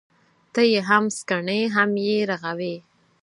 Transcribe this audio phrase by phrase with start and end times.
[0.53, 2.75] ته يې هم سکڼې، هم يې رغوې.